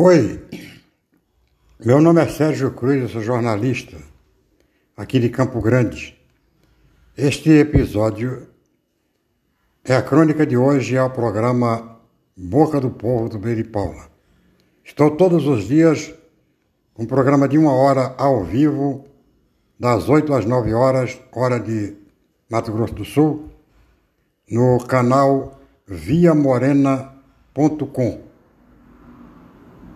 [0.00, 0.40] Oi,
[1.84, 3.96] meu nome é Sérgio Cruz, eu sou jornalista
[4.96, 6.16] aqui de Campo Grande.
[7.16, 8.46] Este episódio
[9.82, 11.98] é a crônica de hoje ao programa
[12.36, 14.08] Boca do Povo do Beiri Paula.
[14.84, 16.14] Estou todos os dias
[16.94, 19.04] com um programa de uma hora ao vivo,
[19.80, 21.96] das 8 às 9 horas, hora de
[22.48, 23.50] Mato Grosso do Sul,
[24.48, 28.27] no canal viamorena.com.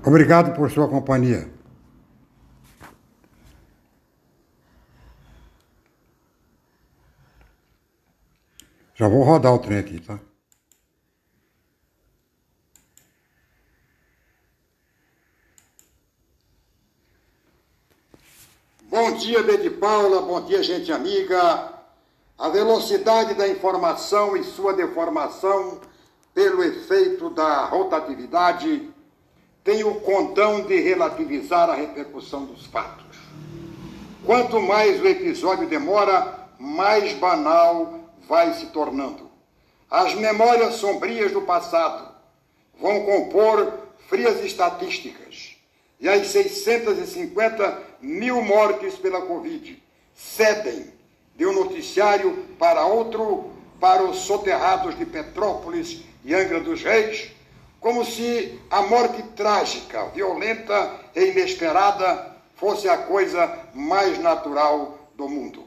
[0.05, 1.49] Obrigado por sua companhia.
[8.95, 10.19] Já vou rodar o trem aqui, tá?
[18.83, 21.73] Bom dia, Bede Paula, bom dia, gente amiga.
[22.37, 25.81] A velocidade da informação e sua deformação
[26.35, 28.93] pelo efeito da rotatividade
[29.65, 33.17] tem o condão de relativizar a repercussão dos fatos.
[34.25, 39.31] Quanto mais o episódio demora, mais banal vai se tornando.
[39.91, 42.13] As memórias sombrias do passado
[42.81, 43.73] vão compor
[44.09, 45.57] frias estatísticas.
[46.01, 49.81] E as 650 mil mortes pela Covid
[50.15, 50.87] cedem
[51.37, 57.33] de um noticiário para outro para os soterrados de Petrópolis e Angra dos Reis
[57.83, 65.65] como se a morte trágica, violenta e inesperada fosse a coisa mais natural do mundo.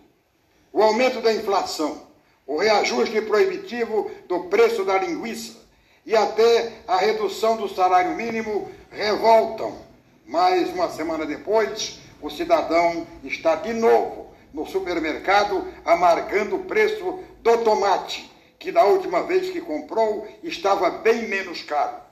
[0.72, 2.08] O aumento da inflação,
[2.48, 5.58] o reajuste proibitivo do preço da linguiça
[6.06, 9.78] e até a redução do salário mínimo revoltam.
[10.26, 17.58] Mas uma semana depois, o cidadão está de novo no supermercado amargando o preço do
[17.58, 22.05] tomate, que da última vez que comprou estava bem menos caro.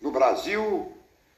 [0.00, 0.92] No Brasil,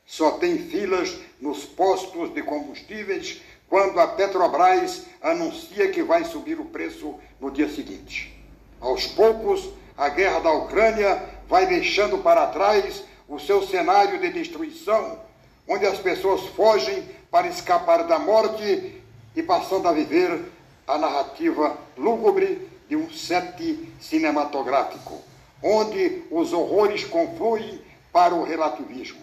[0.07, 6.67] só tem filas nos postos de combustíveis quando a Petrobras anuncia que vai subir o
[6.67, 8.39] preço no dia seguinte.
[8.81, 15.21] Aos poucos, a guerra da Ucrânia vai deixando para trás o seu cenário de destruição,
[15.67, 19.01] onde as pessoas fogem para escapar da morte
[19.35, 20.45] e passando a viver
[20.87, 25.23] a narrativa lúgubre de um sete cinematográfico,
[25.63, 27.81] onde os horrores confluem
[28.13, 29.21] para o relativismo.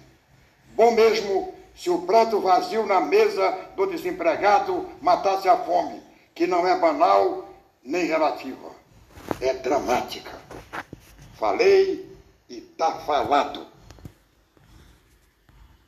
[0.76, 6.02] Bom mesmo se o prato vazio na mesa do desempregado matasse a fome,
[6.34, 7.48] que não é banal
[7.84, 8.72] nem relativa,
[9.40, 10.32] é dramática.
[11.36, 12.10] Falei
[12.50, 13.66] e tá falado.